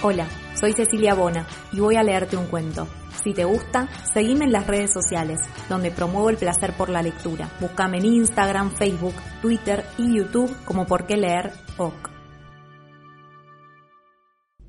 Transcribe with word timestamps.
Hola, 0.00 0.28
soy 0.54 0.74
Cecilia 0.74 1.12
Bona 1.14 1.44
y 1.72 1.80
voy 1.80 1.96
a 1.96 2.04
leerte 2.04 2.36
un 2.36 2.46
cuento. 2.46 2.86
Si 3.24 3.34
te 3.34 3.44
gusta, 3.44 3.88
seguime 4.14 4.44
en 4.44 4.52
las 4.52 4.64
redes 4.64 4.92
sociales, 4.92 5.40
donde 5.68 5.90
promuevo 5.90 6.30
el 6.30 6.36
placer 6.36 6.72
por 6.76 6.88
la 6.88 7.02
lectura. 7.02 7.50
Búscame 7.60 7.98
en 7.98 8.04
Instagram, 8.04 8.70
Facebook, 8.70 9.14
Twitter 9.42 9.84
y 9.98 10.16
YouTube 10.16 10.54
como 10.64 10.86
Por 10.86 11.04
qué 11.04 11.16
leer 11.16 11.50
OK. 11.78 12.10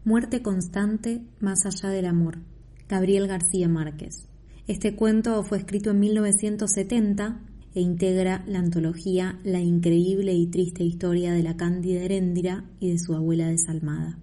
Muerte 0.03 0.41
constante 0.41 1.21
más 1.39 1.63
allá 1.67 1.89
del 1.89 2.07
amor. 2.07 2.39
Gabriel 2.87 3.27
García 3.27 3.69
Márquez. 3.69 4.27
Este 4.65 4.95
cuento 4.95 5.43
fue 5.43 5.59
escrito 5.59 5.91
en 5.91 5.99
1970 5.99 7.39
e 7.75 7.81
integra 7.81 8.43
la 8.47 8.57
antología 8.57 9.37
La 9.43 9.59
increíble 9.59 10.33
y 10.33 10.47
triste 10.47 10.83
historia 10.83 11.33
de 11.33 11.43
la 11.43 11.55
Cándida 11.55 12.01
Heréndira 12.01 12.63
y 12.79 12.89
de 12.89 12.97
su 12.97 13.13
abuela 13.13 13.47
desalmada. 13.47 14.17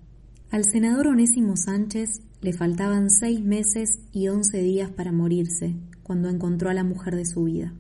Al 0.57 0.65
senador 0.65 1.09
Onésimo 1.09 1.55
Sánchez 1.55 2.09
le 2.41 2.55
faltaban 2.55 3.11
seis 3.11 3.45
meses 3.45 3.99
y 4.11 4.29
once 4.29 4.57
días 4.63 4.91
para 4.91 5.13
morirse 5.13 5.77
cuando 6.03 6.31
encontró 6.31 6.71
a 6.71 6.73
la 6.73 6.83
mujer 6.83 7.15
de 7.15 7.27
su 7.27 7.45
vida. 7.45 7.75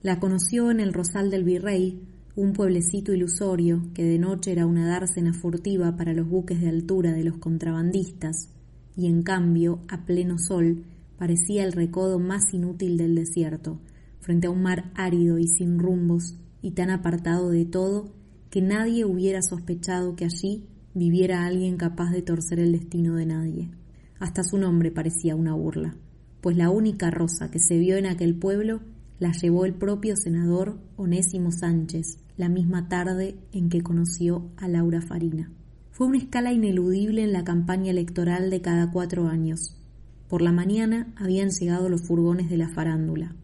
La 0.00 0.18
conoció 0.18 0.70
en 0.70 0.80
el 0.80 0.94
Rosal 0.94 1.28
del 1.28 1.44
Virrey, 1.44 2.00
un 2.36 2.54
pueblecito 2.54 3.12
ilusorio 3.12 3.82
que 3.92 4.02
de 4.02 4.18
noche 4.18 4.50
era 4.50 4.64
una 4.64 4.88
dársena 4.88 5.34
furtiva 5.34 5.94
para 5.98 6.14
los 6.14 6.26
buques 6.26 6.58
de 6.62 6.70
altura 6.70 7.12
de 7.12 7.22
los 7.22 7.36
contrabandistas, 7.36 8.48
y 8.96 9.04
en 9.04 9.22
cambio, 9.22 9.80
a 9.88 10.06
pleno 10.06 10.38
sol, 10.38 10.86
parecía 11.18 11.64
el 11.64 11.72
recodo 11.72 12.18
más 12.18 12.44
inútil 12.54 12.96
del 12.96 13.14
desierto, 13.14 13.78
frente 14.20 14.46
a 14.46 14.50
un 14.50 14.62
mar 14.62 14.90
árido 14.94 15.38
y 15.38 15.46
sin 15.46 15.78
rumbos, 15.78 16.38
y 16.62 16.70
tan 16.70 16.88
apartado 16.88 17.50
de 17.50 17.66
todo 17.66 18.14
que 18.48 18.62
nadie 18.62 19.04
hubiera 19.04 19.42
sospechado 19.42 20.16
que 20.16 20.24
allí 20.24 20.64
viviera 20.94 21.46
alguien 21.46 21.76
capaz 21.76 22.10
de 22.10 22.22
torcer 22.22 22.58
el 22.58 22.72
destino 22.72 23.14
de 23.14 23.26
nadie. 23.26 23.70
Hasta 24.18 24.42
su 24.42 24.58
nombre 24.58 24.90
parecía 24.90 25.36
una 25.36 25.54
burla, 25.54 25.94
pues 26.40 26.56
la 26.56 26.70
única 26.70 27.10
rosa 27.10 27.50
que 27.50 27.58
se 27.58 27.78
vio 27.78 27.96
en 27.96 28.06
aquel 28.06 28.34
pueblo 28.34 28.80
la 29.18 29.32
llevó 29.32 29.64
el 29.64 29.74
propio 29.74 30.16
senador 30.16 30.78
Onésimo 30.96 31.52
Sánchez 31.52 32.18
la 32.40 32.48
misma 32.48 32.88
tarde 32.88 33.36
en 33.52 33.68
que 33.68 33.82
conoció 33.82 34.50
a 34.56 34.66
Laura 34.66 35.02
Farina. 35.02 35.52
Fue 35.90 36.06
una 36.06 36.16
escala 36.16 36.54
ineludible 36.54 37.22
en 37.22 37.34
la 37.34 37.44
campaña 37.44 37.90
electoral 37.90 38.48
de 38.48 38.62
cada 38.62 38.90
cuatro 38.90 39.28
años. 39.28 39.76
Por 40.26 40.40
la 40.40 40.50
mañana 40.50 41.12
habían 41.16 41.50
llegado 41.50 41.90
los 41.90 42.00
furgones 42.00 42.48
de 42.48 42.56
la 42.56 42.70
farándula. 42.70 43.36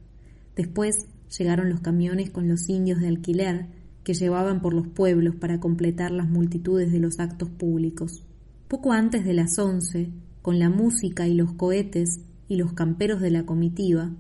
Después 0.56 1.08
llegaron 1.36 1.68
los 1.68 1.80
camiones 1.80 2.30
con 2.30 2.48
los 2.48 2.70
indios 2.70 3.00
de 3.00 3.08
alquiler 3.08 3.66
que 4.06 4.14
llevaban 4.14 4.62
por 4.62 4.72
los 4.72 4.86
pueblos 4.86 5.34
para 5.34 5.58
completar 5.58 6.12
las 6.12 6.30
multitudes 6.30 6.92
de 6.92 7.00
los 7.00 7.18
actos 7.18 7.50
públicos. 7.50 8.22
Poco 8.68 8.92
antes 8.92 9.24
de 9.24 9.34
las 9.34 9.58
once, 9.58 10.12
con 10.42 10.60
la 10.60 10.70
música 10.70 11.26
y 11.26 11.34
los 11.34 11.54
cohetes 11.54 12.20
y 12.46 12.54
los 12.54 12.72
camperos 12.72 13.20
de 13.20 13.32
la 13.32 13.44
comitiva, 13.44 14.12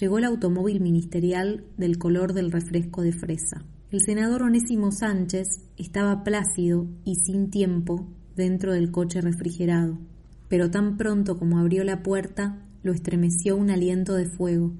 llegó 0.00 0.16
el 0.16 0.24
automóvil 0.24 0.80
ministerial 0.80 1.66
del 1.76 1.98
color 1.98 2.32
del 2.32 2.50
refresco 2.50 3.02
de 3.02 3.12
fresa. 3.12 3.62
El 3.90 4.00
senador 4.00 4.42
Onésimo 4.42 4.90
Sánchez 4.90 5.46
estaba 5.76 6.24
plácido 6.24 6.86
y 7.04 7.16
sin 7.16 7.50
tiempo 7.50 8.08
dentro 8.36 8.72
del 8.72 8.90
coche 8.90 9.20
refrigerado, 9.20 9.98
pero 10.48 10.70
tan 10.70 10.96
pronto 10.96 11.38
como 11.38 11.58
abrió 11.58 11.84
la 11.84 12.02
puerta 12.02 12.66
lo 12.82 12.94
estremeció 12.94 13.54
un 13.58 13.68
aliento 13.68 14.14
de 14.14 14.30
fuego, 14.30 14.72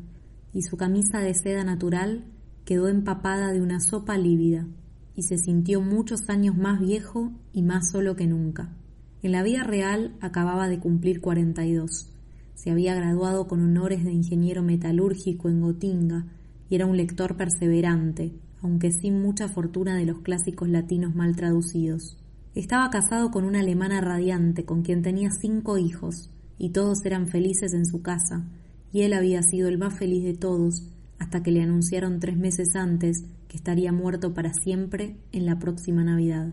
y 0.54 0.62
su 0.62 0.78
camisa 0.78 1.18
de 1.18 1.34
seda 1.34 1.62
natural 1.62 2.24
quedó 2.66 2.88
empapada 2.88 3.52
de 3.52 3.62
una 3.62 3.80
sopa 3.80 4.18
lívida 4.18 4.66
y 5.14 5.22
se 5.22 5.38
sintió 5.38 5.80
muchos 5.80 6.28
años 6.28 6.56
más 6.56 6.80
viejo 6.80 7.32
y 7.52 7.62
más 7.62 7.90
solo 7.90 8.16
que 8.16 8.26
nunca. 8.26 8.76
En 9.22 9.32
la 9.32 9.42
vida 9.42 9.62
real 9.62 10.14
acababa 10.20 10.68
de 10.68 10.78
cumplir 10.78 11.20
42. 11.20 12.12
Se 12.54 12.70
había 12.70 12.94
graduado 12.94 13.46
con 13.46 13.62
honores 13.62 14.04
de 14.04 14.12
ingeniero 14.12 14.62
metalúrgico 14.62 15.48
en 15.48 15.60
Gotinga 15.60 16.26
y 16.68 16.74
era 16.74 16.86
un 16.86 16.96
lector 16.96 17.36
perseverante, 17.36 18.32
aunque 18.60 18.90
sin 18.90 19.22
mucha 19.22 19.48
fortuna 19.48 19.96
de 19.96 20.04
los 20.04 20.20
clásicos 20.20 20.68
latinos 20.68 21.14
mal 21.14 21.36
traducidos. 21.36 22.18
Estaba 22.56 22.90
casado 22.90 23.30
con 23.30 23.44
una 23.44 23.60
alemana 23.60 24.00
radiante 24.00 24.64
con 24.64 24.82
quien 24.82 25.02
tenía 25.02 25.30
cinco 25.30 25.78
hijos, 25.78 26.30
y 26.58 26.70
todos 26.70 27.04
eran 27.04 27.28
felices 27.28 27.74
en 27.74 27.86
su 27.86 28.02
casa, 28.02 28.44
y 28.92 29.02
él 29.02 29.12
había 29.12 29.42
sido 29.42 29.68
el 29.68 29.78
más 29.78 29.96
feliz 29.96 30.24
de 30.24 30.34
todos, 30.34 30.88
hasta 31.18 31.42
que 31.42 31.50
le 31.50 31.62
anunciaron 31.62 32.20
tres 32.20 32.36
meses 32.36 32.76
antes 32.76 33.24
que 33.48 33.56
estaría 33.56 33.92
muerto 33.92 34.34
para 34.34 34.52
siempre 34.52 35.16
en 35.32 35.46
la 35.46 35.58
próxima 35.58 36.04
Navidad. 36.04 36.52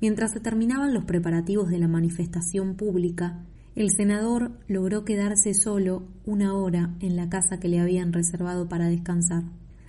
Mientras 0.00 0.32
se 0.32 0.40
terminaban 0.40 0.94
los 0.94 1.04
preparativos 1.04 1.68
de 1.68 1.78
la 1.78 1.88
manifestación 1.88 2.76
pública, 2.76 3.44
el 3.74 3.90
senador 3.90 4.52
logró 4.66 5.04
quedarse 5.04 5.54
solo 5.54 6.08
una 6.24 6.54
hora 6.54 6.94
en 7.00 7.16
la 7.16 7.28
casa 7.28 7.60
que 7.60 7.68
le 7.68 7.80
habían 7.80 8.12
reservado 8.12 8.68
para 8.68 8.88
descansar. 8.88 9.44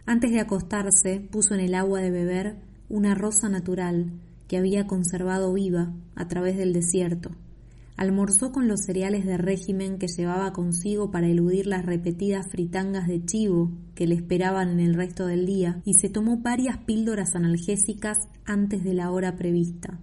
Antes 0.05 0.31
de 0.31 0.39
acostarse, 0.39 1.27
puso 1.31 1.53
en 1.53 1.59
el 1.59 1.75
agua 1.75 2.01
de 2.01 2.11
beber 2.11 2.57
una 2.87 3.13
rosa 3.13 3.49
natural 3.49 4.11
que 4.47 4.57
había 4.57 4.87
conservado 4.87 5.53
viva 5.53 5.93
a 6.15 6.27
través 6.27 6.57
del 6.57 6.73
desierto, 6.73 7.31
almorzó 7.99 8.53
con 8.53 8.69
los 8.69 8.85
cereales 8.85 9.25
de 9.25 9.35
régimen 9.35 9.97
que 9.97 10.07
llevaba 10.07 10.53
consigo 10.53 11.11
para 11.11 11.27
eludir 11.27 11.67
las 11.67 11.85
repetidas 11.85 12.47
fritangas 12.49 13.09
de 13.09 13.25
chivo 13.25 13.73
que 13.93 14.07
le 14.07 14.15
esperaban 14.15 14.69
en 14.69 14.79
el 14.79 14.93
resto 14.93 15.25
del 15.25 15.45
día 15.45 15.81
y 15.83 15.95
se 15.95 16.07
tomó 16.07 16.37
varias 16.37 16.77
píldoras 16.77 17.35
analgésicas 17.35 18.17
antes 18.45 18.85
de 18.85 18.93
la 18.93 19.11
hora 19.11 19.35
prevista, 19.35 19.99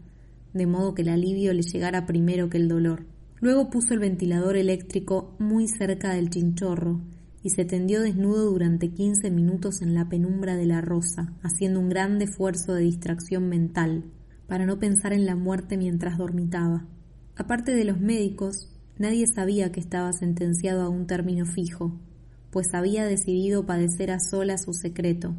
de 0.53 0.67
modo 0.67 0.93
que 0.93 1.01
el 1.01 1.09
alivio 1.09 1.55
le 1.55 1.63
llegara 1.63 2.05
primero 2.05 2.51
que 2.51 2.59
el 2.59 2.69
dolor. 2.69 3.07
Luego 3.41 3.71
puso 3.71 3.95
el 3.95 4.01
ventilador 4.01 4.59
eléctrico 4.59 5.35
muy 5.39 5.67
cerca 5.67 6.13
del 6.13 6.29
chinchorro 6.29 7.01
y 7.43 7.49
se 7.49 7.65
tendió 7.65 8.03
desnudo 8.03 8.51
durante 8.51 8.91
quince 8.91 9.31
minutos 9.31 9.81
en 9.81 9.95
la 9.95 10.11
penumbra 10.11 10.55
de 10.55 10.67
la 10.67 10.83
rosa, 10.83 11.33
haciendo 11.43 11.81
un 11.81 11.89
gran 11.89 12.21
esfuerzo 12.21 12.75
de 12.75 12.83
distracción 12.83 13.49
mental, 13.49 14.05
para 14.47 14.67
no 14.67 14.79
pensar 14.79 15.15
en 15.15 15.25
la 15.25 15.35
muerte 15.35 15.79
mientras 15.79 16.19
dormitaba. 16.19 16.85
Aparte 17.37 17.75
de 17.75 17.85
los 17.85 18.01
médicos, 18.01 18.73
nadie 18.99 19.27
sabía 19.27 19.71
que 19.71 19.79
estaba 19.79 20.13
sentenciado 20.15 20.83
a 20.83 20.89
un 20.89 21.07
término 21.07 21.45
fijo, 21.45 21.93
pues 22.51 22.73
había 22.73 23.05
decidido 23.05 23.67
padecer 23.67 24.11
a 24.11 24.21
solas 24.21 24.65
su 24.65 24.73
secreto, 24.73 25.35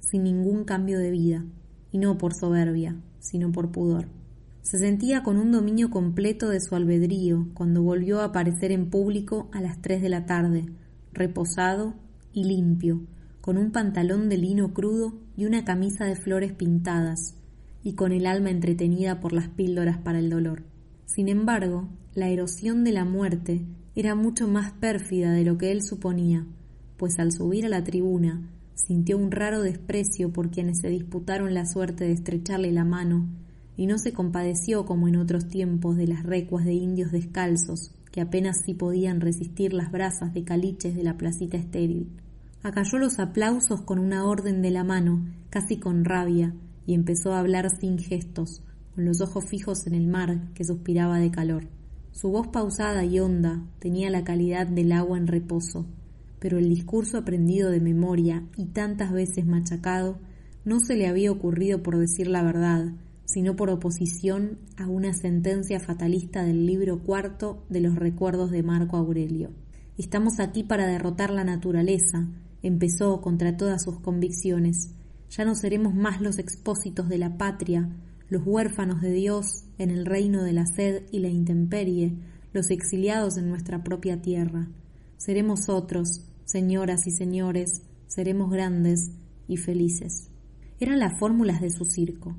sin 0.00 0.22
ningún 0.24 0.64
cambio 0.64 0.98
de 0.98 1.10
vida, 1.10 1.44
y 1.90 1.98
no 1.98 2.16
por 2.16 2.32
soberbia, 2.32 2.96
sino 3.20 3.52
por 3.52 3.70
pudor. 3.70 4.08
Se 4.62 4.78
sentía 4.78 5.22
con 5.22 5.36
un 5.36 5.52
dominio 5.52 5.90
completo 5.90 6.48
de 6.48 6.60
su 6.60 6.74
albedrío 6.74 7.48
cuando 7.52 7.82
volvió 7.82 8.22
a 8.22 8.26
aparecer 8.26 8.72
en 8.72 8.88
público 8.88 9.50
a 9.52 9.60
las 9.60 9.82
tres 9.82 10.00
de 10.00 10.08
la 10.08 10.24
tarde, 10.24 10.66
reposado 11.12 11.92
y 12.32 12.44
limpio, 12.44 13.02
con 13.42 13.58
un 13.58 13.72
pantalón 13.72 14.30
de 14.30 14.38
lino 14.38 14.72
crudo 14.72 15.18
y 15.36 15.44
una 15.44 15.66
camisa 15.66 16.06
de 16.06 16.16
flores 16.16 16.54
pintadas, 16.54 17.34
y 17.82 17.92
con 17.92 18.12
el 18.12 18.24
alma 18.24 18.48
entretenida 18.48 19.20
por 19.20 19.34
las 19.34 19.48
píldoras 19.48 19.98
para 19.98 20.18
el 20.18 20.30
dolor. 20.30 20.71
Sin 21.14 21.28
embargo, 21.28 21.90
la 22.14 22.30
erosión 22.30 22.84
de 22.84 22.92
la 22.92 23.04
muerte 23.04 23.66
era 23.94 24.14
mucho 24.14 24.48
más 24.48 24.72
pérfida 24.72 25.30
de 25.32 25.44
lo 25.44 25.58
que 25.58 25.70
él 25.70 25.82
suponía, 25.82 26.46
pues 26.96 27.18
al 27.18 27.32
subir 27.32 27.66
a 27.66 27.68
la 27.68 27.84
tribuna 27.84 28.48
sintió 28.72 29.18
un 29.18 29.30
raro 29.30 29.60
desprecio 29.60 30.32
por 30.32 30.50
quienes 30.50 30.78
se 30.80 30.88
disputaron 30.88 31.52
la 31.52 31.66
suerte 31.66 32.04
de 32.04 32.12
estrecharle 32.12 32.72
la 32.72 32.86
mano, 32.86 33.28
y 33.76 33.84
no 33.84 33.98
se 33.98 34.14
compadeció 34.14 34.86
como 34.86 35.06
en 35.06 35.16
otros 35.16 35.48
tiempos 35.48 35.98
de 35.98 36.06
las 36.06 36.22
recuas 36.22 36.64
de 36.64 36.72
indios 36.72 37.12
descalzos, 37.12 37.94
que 38.10 38.22
apenas 38.22 38.62
sí 38.64 38.72
podían 38.72 39.20
resistir 39.20 39.74
las 39.74 39.92
brasas 39.92 40.32
de 40.32 40.44
caliches 40.44 40.96
de 40.96 41.02
la 41.02 41.18
placita 41.18 41.58
estéril. 41.58 42.08
Acalló 42.62 42.96
los 42.96 43.18
aplausos 43.18 43.82
con 43.82 43.98
una 43.98 44.24
orden 44.24 44.62
de 44.62 44.70
la 44.70 44.82
mano, 44.82 45.26
casi 45.50 45.76
con 45.76 46.06
rabia, 46.06 46.54
y 46.86 46.94
empezó 46.94 47.34
a 47.34 47.40
hablar 47.40 47.68
sin 47.78 47.98
gestos, 47.98 48.62
con 48.94 49.04
los 49.04 49.20
ojos 49.20 49.44
fijos 49.46 49.86
en 49.86 49.94
el 49.94 50.06
mar 50.06 50.52
que 50.54 50.64
suspiraba 50.64 51.18
de 51.18 51.30
calor. 51.30 51.68
Su 52.12 52.28
voz 52.28 52.48
pausada 52.48 53.04
y 53.04 53.18
honda 53.20 53.62
tenía 53.78 54.10
la 54.10 54.24
calidad 54.24 54.66
del 54.66 54.92
agua 54.92 55.16
en 55.16 55.26
reposo, 55.26 55.86
pero 56.38 56.58
el 56.58 56.68
discurso 56.68 57.18
aprendido 57.18 57.70
de 57.70 57.80
memoria 57.80 58.44
y 58.56 58.66
tantas 58.66 59.12
veces 59.12 59.46
machacado 59.46 60.18
no 60.64 60.78
se 60.80 60.96
le 60.96 61.06
había 61.06 61.32
ocurrido 61.32 61.82
por 61.82 61.98
decir 61.98 62.28
la 62.28 62.42
verdad, 62.42 62.92
sino 63.24 63.56
por 63.56 63.70
oposición 63.70 64.58
a 64.76 64.88
una 64.88 65.12
sentencia 65.14 65.80
fatalista 65.80 66.44
del 66.44 66.66
libro 66.66 67.02
cuarto 67.02 67.64
de 67.70 67.80
los 67.80 67.96
recuerdos 67.96 68.50
de 68.50 68.62
Marco 68.62 68.96
Aurelio. 68.96 69.50
Estamos 69.96 70.38
aquí 70.38 70.64
para 70.64 70.86
derrotar 70.86 71.30
la 71.30 71.44
naturaleza, 71.44 72.28
empezó 72.62 73.20
contra 73.20 73.56
todas 73.56 73.82
sus 73.82 74.00
convicciones. 74.00 74.94
Ya 75.30 75.44
no 75.44 75.54
seremos 75.54 75.94
más 75.94 76.20
los 76.20 76.38
expósitos 76.38 77.08
de 77.08 77.18
la 77.18 77.38
patria, 77.38 77.88
los 78.32 78.46
huérfanos 78.46 79.02
de 79.02 79.12
Dios 79.12 79.64
en 79.76 79.90
el 79.90 80.06
reino 80.06 80.42
de 80.42 80.54
la 80.54 80.64
sed 80.64 81.02
y 81.12 81.18
la 81.18 81.28
intemperie, 81.28 82.14
los 82.54 82.70
exiliados 82.70 83.36
en 83.36 83.50
nuestra 83.50 83.84
propia 83.84 84.22
tierra. 84.22 84.70
Seremos 85.18 85.68
otros, 85.68 86.24
señoras 86.46 87.06
y 87.06 87.10
señores, 87.10 87.82
seremos 88.06 88.50
grandes 88.50 89.10
y 89.48 89.58
felices. 89.58 90.30
Eran 90.80 90.98
las 90.98 91.18
fórmulas 91.18 91.60
de 91.60 91.68
su 91.68 91.84
circo. 91.84 92.34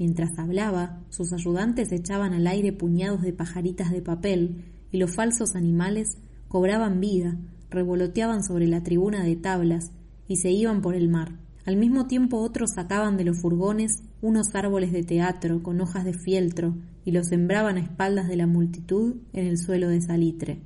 Mientras 0.00 0.36
hablaba, 0.36 1.04
sus 1.10 1.32
ayudantes 1.32 1.92
echaban 1.92 2.32
al 2.34 2.48
aire 2.48 2.72
puñados 2.72 3.22
de 3.22 3.32
pajaritas 3.32 3.92
de 3.92 4.02
papel 4.02 4.64
y 4.90 4.98
los 4.98 5.14
falsos 5.14 5.54
animales 5.54 6.18
cobraban 6.48 6.98
vida, 6.98 7.38
revoloteaban 7.70 8.42
sobre 8.42 8.66
la 8.66 8.82
tribuna 8.82 9.22
de 9.22 9.36
tablas 9.36 9.92
y 10.26 10.38
se 10.38 10.50
iban 10.50 10.82
por 10.82 10.96
el 10.96 11.08
mar. 11.08 11.38
Al 11.64 11.76
mismo 11.76 12.08
tiempo 12.08 12.38
otros 12.38 12.72
sacaban 12.74 13.16
de 13.16 13.24
los 13.24 13.40
furgones 13.40 14.02
unos 14.22 14.54
árboles 14.54 14.92
de 14.92 15.02
teatro 15.02 15.62
con 15.62 15.80
hojas 15.80 16.04
de 16.04 16.14
fieltro 16.14 16.76
y 17.04 17.12
los 17.12 17.28
sembraban 17.28 17.76
a 17.76 17.80
espaldas 17.80 18.28
de 18.28 18.36
la 18.36 18.46
multitud 18.46 19.16
en 19.32 19.46
el 19.46 19.58
suelo 19.58 19.88
de 19.88 20.00
salitre. 20.00 20.62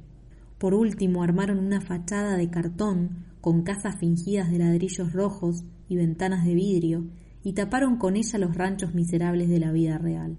Por 0.58 0.74
último 0.74 1.22
armaron 1.22 1.58
una 1.58 1.80
fachada 1.80 2.36
de 2.36 2.50
cartón 2.50 3.26
con 3.40 3.62
casas 3.62 3.96
fingidas 3.98 4.50
de 4.50 4.58
ladrillos 4.58 5.12
rojos 5.12 5.64
y 5.88 5.96
ventanas 5.96 6.44
de 6.44 6.54
vidrio 6.54 7.06
y 7.42 7.54
taparon 7.54 7.96
con 7.96 8.16
ella 8.16 8.38
los 8.38 8.54
ranchos 8.54 8.94
miserables 8.94 9.48
de 9.48 9.60
la 9.60 9.72
vida 9.72 9.98
real. 9.98 10.36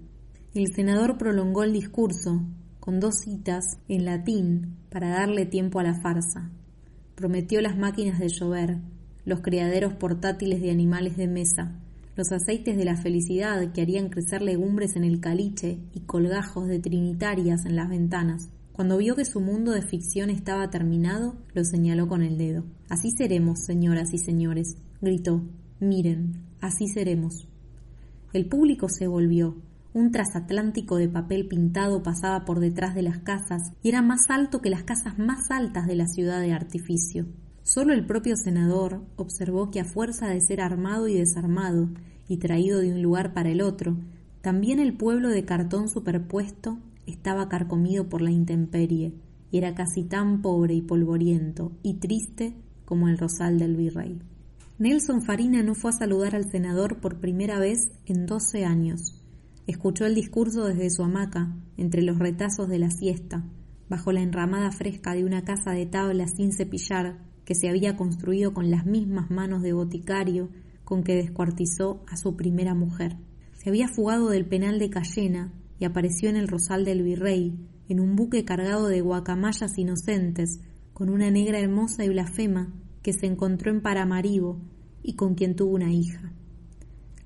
El 0.54 0.72
senador 0.74 1.18
prolongó 1.18 1.64
el 1.64 1.72
discurso 1.72 2.42
con 2.78 3.00
dos 3.00 3.14
citas 3.24 3.64
en 3.88 4.04
latín 4.04 4.76
para 4.90 5.08
darle 5.08 5.46
tiempo 5.46 5.80
a 5.80 5.84
la 5.84 6.00
farsa. 6.00 6.50
Prometió 7.14 7.60
las 7.60 7.76
máquinas 7.76 8.18
de 8.18 8.28
llover, 8.28 8.78
los 9.24 9.40
criaderos 9.40 9.94
portátiles 9.94 10.60
de 10.60 10.70
animales 10.70 11.16
de 11.16 11.28
mesa, 11.28 11.80
los 12.14 12.30
aceites 12.30 12.76
de 12.76 12.84
la 12.84 12.96
felicidad 12.96 13.72
que 13.72 13.82
harían 13.82 14.08
crecer 14.08 14.42
legumbres 14.42 14.96
en 14.96 15.04
el 15.04 15.20
caliche 15.20 15.78
y 15.94 16.00
colgajos 16.00 16.68
de 16.68 16.78
trinitarias 16.78 17.64
en 17.64 17.76
las 17.76 17.88
ventanas. 17.88 18.50
Cuando 18.72 18.98
vio 18.98 19.16
que 19.16 19.24
su 19.24 19.40
mundo 19.40 19.72
de 19.72 19.82
ficción 19.82 20.30
estaba 20.30 20.70
terminado, 20.70 21.36
lo 21.54 21.64
señaló 21.64 22.08
con 22.08 22.22
el 22.22 22.38
dedo. 22.38 22.64
Así 22.88 23.10
seremos, 23.10 23.64
señoras 23.64 24.12
y 24.12 24.18
señores, 24.18 24.76
gritó. 25.00 25.42
Miren, 25.80 26.44
así 26.60 26.88
seremos. 26.88 27.48
El 28.32 28.46
público 28.46 28.88
se 28.88 29.06
volvió. 29.06 29.56
Un 29.94 30.10
trasatlántico 30.10 30.96
de 30.96 31.08
papel 31.08 31.48
pintado 31.48 32.02
pasaba 32.02 32.46
por 32.46 32.60
detrás 32.60 32.94
de 32.94 33.02
las 33.02 33.18
casas 33.18 33.72
y 33.82 33.90
era 33.90 34.00
más 34.00 34.30
alto 34.30 34.62
que 34.62 34.70
las 34.70 34.84
casas 34.84 35.18
más 35.18 35.50
altas 35.50 35.86
de 35.86 35.96
la 35.96 36.06
ciudad 36.06 36.40
de 36.40 36.52
artificio. 36.52 37.26
Solo 37.62 37.92
el 37.92 38.04
propio 38.04 38.36
senador 38.36 39.02
observó 39.16 39.70
que 39.70 39.80
a 39.80 39.84
fuerza 39.84 40.28
de 40.28 40.40
ser 40.40 40.60
armado 40.60 41.06
y 41.06 41.14
desarmado 41.14 41.88
y 42.28 42.38
traído 42.38 42.80
de 42.80 42.92
un 42.92 43.02
lugar 43.02 43.34
para 43.34 43.50
el 43.50 43.62
otro, 43.62 43.96
también 44.40 44.80
el 44.80 44.96
pueblo 44.96 45.28
de 45.28 45.44
cartón 45.44 45.88
superpuesto 45.88 46.78
estaba 47.06 47.48
carcomido 47.48 48.08
por 48.08 48.20
la 48.20 48.32
intemperie 48.32 49.14
y 49.52 49.58
era 49.58 49.74
casi 49.74 50.02
tan 50.02 50.42
pobre 50.42 50.74
y 50.74 50.82
polvoriento 50.82 51.72
y 51.82 51.94
triste 51.94 52.54
como 52.84 53.08
el 53.08 53.16
rosal 53.16 53.58
del 53.58 53.76
virrey. 53.76 54.20
Nelson 54.78 55.22
Farina 55.22 55.62
no 55.62 55.76
fue 55.76 55.90
a 55.90 55.94
saludar 55.94 56.34
al 56.34 56.50
senador 56.50 57.00
por 57.00 57.20
primera 57.20 57.60
vez 57.60 57.78
en 58.06 58.26
doce 58.26 58.64
años. 58.64 59.22
Escuchó 59.68 60.06
el 60.06 60.16
discurso 60.16 60.64
desde 60.64 60.90
su 60.90 61.04
hamaca, 61.04 61.54
entre 61.76 62.02
los 62.02 62.18
retazos 62.18 62.68
de 62.68 62.80
la 62.80 62.90
siesta, 62.90 63.44
bajo 63.88 64.10
la 64.10 64.22
enramada 64.22 64.72
fresca 64.72 65.14
de 65.14 65.24
una 65.24 65.44
casa 65.44 65.70
de 65.70 65.86
tablas 65.86 66.32
sin 66.36 66.52
cepillar 66.52 67.31
que 67.44 67.54
se 67.54 67.68
había 67.68 67.96
construido 67.96 68.52
con 68.54 68.70
las 68.70 68.86
mismas 68.86 69.30
manos 69.30 69.62
de 69.62 69.72
boticario 69.72 70.48
con 70.84 71.02
que 71.02 71.14
descuartizó 71.14 72.02
a 72.08 72.16
su 72.16 72.36
primera 72.36 72.74
mujer. 72.74 73.16
Se 73.54 73.70
había 73.70 73.88
fugado 73.88 74.28
del 74.28 74.46
penal 74.46 74.78
de 74.78 74.90
Cayena 74.90 75.52
y 75.78 75.84
apareció 75.84 76.28
en 76.28 76.36
el 76.36 76.48
Rosal 76.48 76.84
del 76.84 77.02
Virrey, 77.02 77.54
en 77.88 78.00
un 78.00 78.16
buque 78.16 78.44
cargado 78.44 78.88
de 78.88 79.00
guacamayas 79.00 79.78
inocentes, 79.78 80.60
con 80.92 81.08
una 81.08 81.30
negra 81.30 81.58
hermosa 81.58 82.04
y 82.04 82.08
blasfema 82.08 82.72
que 83.02 83.12
se 83.12 83.26
encontró 83.26 83.70
en 83.70 83.80
Paramaribo 83.80 84.60
y 85.02 85.14
con 85.14 85.34
quien 85.34 85.56
tuvo 85.56 85.74
una 85.74 85.92
hija. 85.92 86.32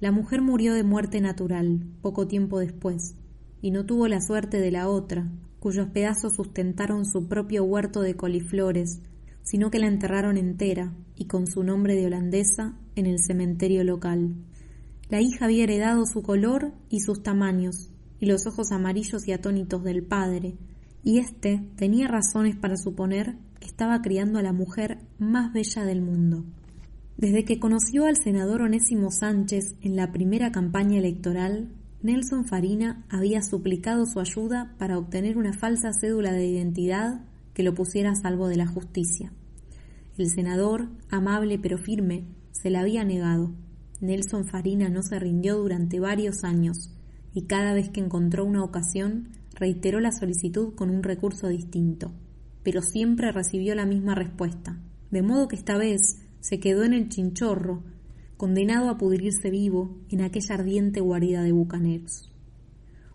La 0.01 0.13
mujer 0.13 0.43
murió 0.43 0.75
de 0.75 0.83
muerte 0.83 1.21
natural 1.21 1.87
poco 2.03 2.27
tiempo 2.27 2.59
después, 2.59 3.15
y 3.63 3.71
no 3.71 3.87
tuvo 3.87 4.09
la 4.09 4.21
suerte 4.21 4.61
de 4.61 4.71
la 4.71 4.89
otra, 4.89 5.31
cuyos 5.59 5.89
pedazos 5.89 6.37
sustentaron 6.37 7.05
su 7.05 7.29
propio 7.29 7.65
huerto 7.65 8.01
de 8.03 8.15
coliflores, 8.15 9.01
sino 9.47 9.71
que 9.71 9.79
la 9.79 9.87
enterraron 9.87 10.37
entera 10.37 10.93
y 11.15 11.27
con 11.27 11.47
su 11.47 11.63
nombre 11.63 11.95
de 11.95 12.07
holandesa 12.07 12.75
en 12.97 13.07
el 13.07 13.21
cementerio 13.21 13.85
local. 13.85 14.35
La 15.09 15.21
hija 15.21 15.45
había 15.45 15.63
heredado 15.63 16.05
su 16.05 16.23
color 16.23 16.73
y 16.91 16.99
sus 16.99 17.23
tamaños, 17.23 17.93
y 18.19 18.27
los 18.27 18.45
ojos 18.49 18.73
amarillos 18.73 19.29
y 19.29 19.33
atónitos 19.33 19.85
del 19.85 20.03
padre, 20.03 20.57
y 21.05 21.19
éste 21.19 21.65
tenía 21.77 22.09
razones 22.09 22.57
para 22.57 22.77
suponer 22.77 23.37
que 23.61 23.69
estaba 23.69 24.03
criando 24.03 24.41
a 24.41 24.43
la 24.43 24.53
mujer 24.53 24.99
más 25.21 25.53
bella 25.53 25.85
del 25.85 26.03
mundo. 26.03 26.45
Desde 27.17 27.45
que 27.45 27.61
conoció 27.61 28.07
al 28.07 28.17
senador 28.17 28.63
Onésimo 28.63 29.13
Sánchez 29.13 29.77
en 29.81 29.95
la 29.95 30.11
primera 30.11 30.51
campaña 30.51 30.99
electoral, 30.99 31.69
Nelson 32.03 32.47
Farina 32.47 33.07
había 33.09 33.43
suplicado 33.43 34.07
su 34.07 34.19
ayuda 34.19 34.75
para 34.77 34.99
obtener 34.99 35.39
una 35.39 35.53
falsa 35.53 35.93
cédula 35.93 36.33
de 36.33 36.47
identidad 36.47 37.21
que 37.57 37.63
lo 37.63 37.73
pusiera 37.73 38.11
a 38.11 38.15
salvo 38.15 38.49
de 38.49 38.57
la 38.57 38.67
justicia. 38.67 39.33
El 40.19 40.29
senador, 40.29 40.91
amable 41.09 41.59
pero 41.59 41.79
firme, 41.79 42.27
se 42.53 42.69
la 42.69 42.81
había 42.81 43.03
negado. 43.03 43.55
Nelson 44.03 44.45
Farina 44.45 44.91
no 44.91 45.03
se 45.03 45.19
rindió 45.19 45.57
durante 45.57 45.99
varios 45.99 46.45
años, 46.45 46.93
y 47.33 47.47
cada 47.47 47.73
vez 47.73 47.89
que 47.89 48.01
encontró 48.01 48.45
una 48.45 48.63
ocasión 48.63 49.31
reiteró 49.55 50.01
la 50.01 50.13
solicitud 50.13 50.75
con 50.75 50.91
un 50.91 51.03
recurso 51.03 51.49
distinto, 51.49 52.13
pero 52.63 52.83
siempre 52.83 53.33
recibió 53.33 53.75
la 53.75 53.87
misma 53.87 54.15
respuesta, 54.15 54.79
de 55.11 55.23
modo 55.23 55.49
que 55.49 55.57
esta 55.57 55.79
vez 55.79 56.19
se 56.41 56.61
quedó 56.61 56.85
en 56.85 56.93
el 56.93 57.09
chinchorro, 57.09 57.85
condenado 58.37 58.91
a 58.91 58.99
pudrirse 58.99 59.49
vivo 59.49 59.97
en 60.11 60.21
aquella 60.21 60.57
ardiente 60.57 61.01
guarida 61.01 61.43
de 61.43 61.53
bucaneros. 61.53 62.31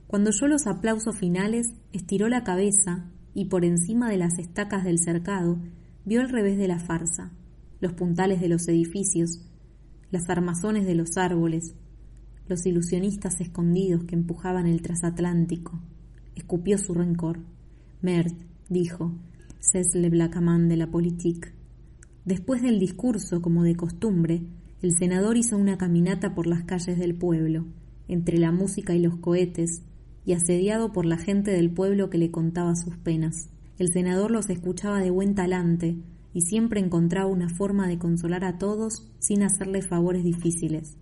Cuando 0.08 0.32
oyó 0.32 0.48
los 0.48 0.66
aplausos 0.66 1.16
finales, 1.16 1.68
estiró 1.94 2.28
la 2.28 2.44
cabeza 2.44 3.12
y 3.34 3.46
por 3.46 3.66
encima 3.66 4.10
de 4.10 4.18
las 4.18 4.40
estacas 4.40 4.84
del 4.84 5.00
cercado 5.00 5.60
vio 6.06 6.22
el 6.22 6.30
revés 6.30 6.58
de 6.58 6.68
la 6.68 6.80
farsa, 6.80 7.32
los 7.80 7.94
puntales 7.94 8.42
de 8.42 8.50
los 8.50 8.68
edificios, 8.68 9.48
las 10.12 10.30
armazones 10.30 10.86
de 10.86 10.96
los 10.96 11.18
árboles, 11.18 11.76
los 12.48 12.66
ilusionistas 12.66 13.40
escondidos 13.40 14.04
que 14.04 14.16
empujaban 14.16 14.68
el 14.68 14.82
trasatlántico. 14.82 15.82
Escupió 16.36 16.78
su 16.78 16.94
rencor. 16.94 17.40
Mert, 18.02 18.36
dijo, 18.70 19.14
c'est 19.60 19.96
le 19.96 20.10
blackaman 20.10 20.68
de 20.68 20.76
la 20.76 20.88
politique. 20.88 21.54
Después 22.26 22.62
del 22.62 22.80
discurso, 22.80 23.42
como 23.42 23.64
de 23.64 23.76
costumbre, 23.76 24.42
el 24.82 24.98
senador 24.98 25.38
hizo 25.38 25.58
una 25.58 25.78
caminata 25.78 26.34
por 26.34 26.48
las 26.48 26.64
calles 26.64 26.98
del 26.98 27.16
pueblo, 27.16 27.66
entre 28.08 28.38
la 28.38 28.52
música 28.52 28.96
y 28.96 29.00
los 29.00 29.18
cohetes, 29.18 29.84
asediado 30.34 30.92
por 30.92 31.06
la 31.06 31.18
gente 31.18 31.52
del 31.52 31.72
pueblo 31.72 32.10
que 32.10 32.18
le 32.18 32.32
contaba 32.32 32.76
sus 32.76 32.98
penas. 32.98 33.50
El 33.78 33.90
senador 33.92 34.32
los 34.32 34.50
escuchaba 34.50 35.00
de 35.00 35.10
buen 35.10 35.36
talante 35.36 35.98
y 36.34 36.42
siempre 36.42 36.80
encontraba 36.80 37.28
una 37.28 37.50
forma 37.50 37.88
de 37.88 37.98
consolar 37.98 38.46
a 38.46 38.58
todos 38.58 39.08
sin 39.20 39.44
hacerles 39.44 39.88
favores 39.88 40.24
difíciles. 40.24 40.98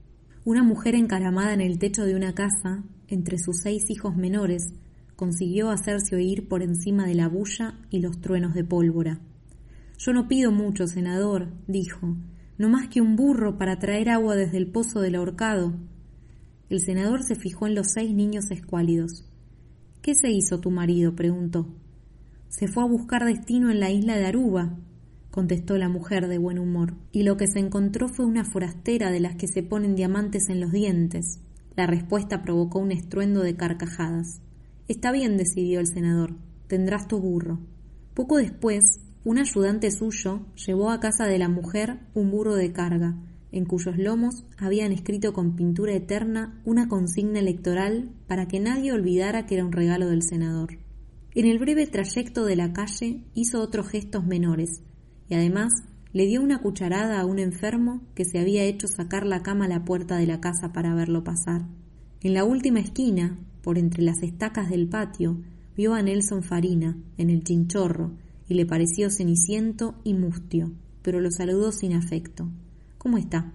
Una 0.45 0.63
mujer 0.63 0.95
encaramada 0.95 1.53
en 1.53 1.61
el 1.61 1.77
techo 1.79 2.05
de 2.05 2.15
una 2.15 2.33
casa, 2.33 2.83
entre 3.07 3.37
sus 3.37 3.57
seis 3.61 3.89
hijos 3.89 4.15
menores, 4.15 4.73
consiguió 5.15 5.69
hacerse 5.69 6.15
oír 6.15 6.47
por 6.47 6.63
encima 6.63 7.05
de 7.05 7.15
la 7.15 7.27
bulla 7.27 7.77
y 7.89 7.99
los 7.99 8.21
truenos 8.21 8.53
de 8.53 8.63
pólvora. 8.63 9.19
Yo 9.97 10.13
no 10.13 10.29
pido 10.29 10.51
mucho, 10.53 10.87
senador, 10.87 11.49
dijo, 11.67 12.15
no 12.57 12.69
más 12.69 12.87
que 12.87 13.01
un 13.01 13.17
burro 13.17 13.57
para 13.57 13.79
traer 13.79 14.09
agua 14.09 14.35
desde 14.35 14.57
el 14.57 14.67
pozo 14.67 15.01
del 15.01 15.15
ahorcado. 15.15 15.73
El 16.69 16.81
senador 16.81 17.23
se 17.23 17.35
fijó 17.35 17.65
en 17.65 17.73
los 17.73 17.87
seis 17.93 18.13
niños 18.13 18.51
escuálidos. 18.51 19.25
¿Qué 20.03 20.13
se 20.13 20.29
hizo 20.29 20.59
tu 20.59 20.69
marido? 20.69 21.15
preguntó. 21.15 21.67
Se 22.47 22.67
fue 22.67 22.83
a 22.83 22.87
buscar 22.87 23.25
destino 23.25 23.71
en 23.71 23.79
la 23.79 23.89
isla 23.89 24.17
de 24.17 24.27
Aruba, 24.27 24.77
contestó 25.31 25.77
la 25.77 25.89
mujer 25.89 26.27
de 26.27 26.37
buen 26.37 26.59
humor, 26.59 26.93
y 27.11 27.23
lo 27.23 27.37
que 27.37 27.47
se 27.47 27.59
encontró 27.59 28.07
fue 28.07 28.25
una 28.25 28.45
forastera 28.45 29.09
de 29.09 29.19
las 29.19 29.35
que 29.35 29.47
se 29.47 29.63
ponen 29.63 29.95
diamantes 29.95 30.49
en 30.49 30.59
los 30.59 30.71
dientes. 30.71 31.39
La 31.75 31.87
respuesta 31.87 32.43
provocó 32.43 32.79
un 32.79 32.91
estruendo 32.91 33.41
de 33.41 33.55
carcajadas. 33.55 34.41
Está 34.87 35.11
bien, 35.11 35.37
decidió 35.37 35.79
el 35.79 35.87
senador, 35.87 36.35
tendrás 36.67 37.07
tu 37.07 37.19
burro. 37.19 37.59
Poco 38.13 38.37
después, 38.37 38.99
un 39.23 39.37
ayudante 39.37 39.89
suyo 39.91 40.41
llevó 40.55 40.91
a 40.91 40.99
casa 40.99 41.25
de 41.25 41.39
la 41.39 41.49
mujer 41.49 41.99
un 42.13 42.31
burro 42.31 42.55
de 42.55 42.71
carga, 42.71 43.15
en 43.51 43.65
cuyos 43.65 43.97
lomos 43.97 44.45
habían 44.57 44.91
escrito 44.91 45.33
con 45.33 45.55
pintura 45.55 45.93
eterna 45.93 46.61
una 46.65 46.87
consigna 46.87 47.39
electoral 47.39 48.11
para 48.27 48.47
que 48.47 48.59
nadie 48.59 48.91
olvidara 48.91 49.45
que 49.45 49.55
era 49.55 49.65
un 49.65 49.71
regalo 49.71 50.07
del 50.09 50.23
senador. 50.23 50.77
En 51.35 51.45
el 51.45 51.59
breve 51.59 51.87
trayecto 51.87 52.45
de 52.45 52.55
la 52.55 52.73
calle 52.73 53.23
hizo 53.33 53.61
otros 53.61 53.87
gestos 53.87 54.25
menores, 54.25 54.81
y 55.29 55.35
además 55.35 55.71
le 56.11 56.25
dio 56.25 56.41
una 56.41 56.61
cucharada 56.61 57.19
a 57.19 57.25
un 57.25 57.37
enfermo 57.39 58.01
que 58.15 58.25
se 58.25 58.39
había 58.39 58.63
hecho 58.63 58.87
sacar 58.87 59.25
la 59.25 59.43
cama 59.43 59.65
a 59.65 59.69
la 59.69 59.85
puerta 59.85 60.17
de 60.17 60.25
la 60.25 60.41
casa 60.41 60.73
para 60.73 60.95
verlo 60.95 61.23
pasar. 61.23 61.67
En 62.21 62.33
la 62.33 62.43
última 62.43 62.79
esquina, 62.79 63.39
por 63.61 63.77
entre 63.77 64.03
las 64.03 64.23
estacas 64.23 64.69
del 64.69 64.89
patio, 64.89 65.39
vio 65.77 65.93
a 65.93 66.01
Nelson 66.01 66.43
Farina, 66.43 66.97
en 67.17 67.29
el 67.29 67.43
chinchorro, 67.43 68.11
y 68.47 68.55
le 68.55 68.65
pareció 68.65 69.11
ceniciento 69.11 69.95
y 70.03 70.15
mustio, 70.15 70.71
pero 71.03 71.21
lo 71.21 71.29
saludó 71.29 71.71
sin 71.71 71.93
afecto. 71.93 72.49
¿Cómo 72.99 73.17
está? 73.17 73.53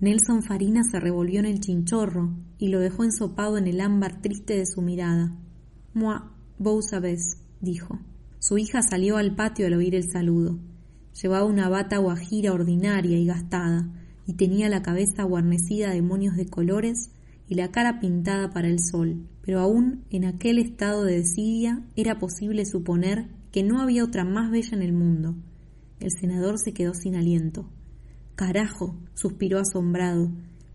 Nelson 0.00 0.42
Farina 0.42 0.82
se 0.84 1.00
revolvió 1.00 1.40
en 1.40 1.46
el 1.46 1.60
chinchorro 1.60 2.36
y 2.58 2.68
lo 2.68 2.78
dejó 2.78 3.04
ensopado 3.04 3.56
en 3.56 3.66
el 3.66 3.80
ámbar 3.80 4.20
triste 4.20 4.54
de 4.58 4.66
su 4.66 4.82
mirada. 4.82 5.34
Moi, 5.94 6.18
vos 6.58 6.90
sabés, 6.90 7.38
dijo. 7.62 7.98
Su 8.38 8.58
hija 8.58 8.82
salió 8.82 9.16
al 9.16 9.34
patio 9.34 9.66
al 9.66 9.72
oír 9.72 9.94
el 9.94 10.10
saludo. 10.10 10.58
Llevaba 11.22 11.46
una 11.46 11.70
bata 11.70 11.96
guajira 11.96 12.52
ordinaria 12.52 13.16
y 13.16 13.24
gastada, 13.24 13.88
y 14.26 14.34
tenía 14.34 14.68
la 14.68 14.82
cabeza 14.82 15.22
guarnecida 15.22 15.88
de 15.88 16.02
monios 16.02 16.36
de 16.36 16.44
colores 16.44 17.12
y 17.48 17.54
la 17.54 17.70
cara 17.70 17.98
pintada 17.98 18.50
para 18.50 18.68
el 18.68 18.78
sol, 18.78 19.26
pero 19.40 19.60
aún 19.60 20.04
en 20.10 20.26
aquel 20.26 20.58
estado 20.58 21.02
de 21.04 21.16
desidia 21.16 21.82
era 21.96 22.18
posible 22.18 22.66
suponer 22.66 23.26
que 23.52 23.62
no 23.62 23.80
había 23.80 24.04
otra 24.04 24.26
más 24.26 24.50
bella 24.50 24.76
en 24.76 24.82
el 24.82 24.92
mundo. 24.92 25.34
El 25.98 26.10
senador 26.10 26.58
se 26.58 26.74
quedó 26.74 26.92
sin 26.92 27.16
aliento. 27.16 27.70
Carajo, 28.36 28.94
suspiró 29.14 29.58
asombrado. 29.58 30.30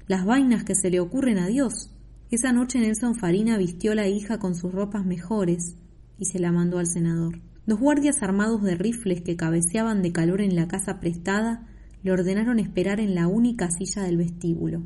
Las 0.07 0.25
vainas 0.25 0.63
que 0.63 0.73
se 0.73 0.89
le 0.89 0.99
ocurren 0.99 1.37
a 1.37 1.45
Dios. 1.45 1.91
Esa 2.31 2.51
noche 2.51 2.79
Nelson 2.79 3.13
Farina 3.13 3.55
vistió 3.59 3.91
a 3.91 3.95
la 3.95 4.07
hija 4.07 4.39
con 4.39 4.55
sus 4.55 4.71
ropas 4.71 5.05
mejores 5.05 5.75
y 6.17 6.25
se 6.25 6.39
la 6.39 6.51
mandó 6.51 6.79
al 6.79 6.87
senador. 6.87 7.39
Los 7.67 7.79
guardias 7.79 8.23
armados 8.23 8.63
de 8.63 8.73
rifles 8.73 9.21
que 9.21 9.35
cabeceaban 9.35 10.01
de 10.01 10.11
calor 10.11 10.41
en 10.41 10.55
la 10.55 10.67
casa 10.67 10.99
prestada 10.99 11.67
le 12.01 12.11
ordenaron 12.11 12.57
esperar 12.57 12.99
en 12.99 13.13
la 13.13 13.27
única 13.27 13.69
silla 13.69 14.01
del 14.01 14.17
vestíbulo. 14.17 14.81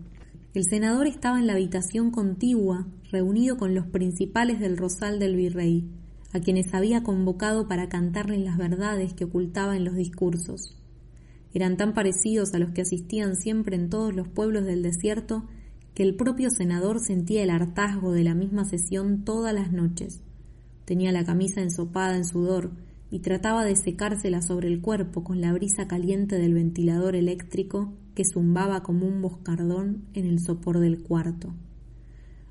El 0.54 0.66
senador 0.66 1.08
estaba 1.08 1.40
en 1.40 1.48
la 1.48 1.54
habitación 1.54 2.12
contigua, 2.12 2.88
reunido 3.10 3.56
con 3.56 3.74
los 3.74 3.88
principales 3.88 4.60
del 4.60 4.76
rosal 4.76 5.18
del 5.18 5.38
virrey, 5.38 5.90
a 6.34 6.42
quienes 6.42 6.74
había 6.74 7.04
convocado 7.04 7.70
para 7.70 7.88
cantarles 7.88 8.42
las 8.42 8.58
verdades 8.58 9.14
que 9.14 9.24
ocultaba 9.24 9.78
en 9.78 9.86
los 9.86 9.96
discursos. 9.96 10.76
Eran 11.56 11.78
tan 11.78 11.94
parecidos 11.94 12.54
a 12.54 12.60
los 12.60 12.72
que 12.72 12.82
asistían 12.82 13.38
siempre 13.38 13.78
en 13.78 13.90
todos 13.90 14.14
los 14.14 14.28
pueblos 14.28 14.66
del 14.66 14.84
desierto 14.84 15.46
que 15.94 16.04
el 16.04 16.18
propio 16.18 16.50
senador 16.50 17.00
sentía 17.00 17.44
el 17.44 17.50
hartazgo 17.50 18.12
de 18.12 18.26
la 18.26 18.36
misma 18.36 18.66
sesión 18.66 19.24
todas 19.24 19.54
las 19.54 19.72
noches. 19.72 20.20
Tenía 20.84 21.14
la 21.14 21.24
camisa 21.24 21.62
ensopada 21.62 22.18
en 22.18 22.26
sudor 22.26 22.72
y 23.10 23.20
trataba 23.20 23.64
de 23.64 23.78
secársela 23.78 24.42
sobre 24.42 24.68
el 24.68 24.82
cuerpo 24.82 25.24
con 25.24 25.40
la 25.40 25.54
brisa 25.54 25.88
caliente 25.88 26.38
del 26.38 26.54
ventilador 26.54 27.16
eléctrico 27.16 27.94
que 28.16 28.26
zumbaba 28.26 28.84
como 28.84 29.08
un 29.08 29.22
boscardón 29.22 30.04
en 30.14 30.26
el 30.26 30.42
sopor 30.42 30.80
del 30.80 31.04
cuarto. 31.04 31.56